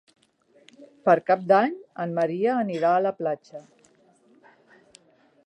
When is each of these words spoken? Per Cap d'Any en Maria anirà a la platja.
Per 1.09 1.15
Cap 1.27 1.43
d'Any 1.51 1.75
en 2.05 2.17
Maria 2.21 2.57
anirà 2.63 2.95
a 2.95 3.05
la 3.09 3.13
platja. 3.21 3.63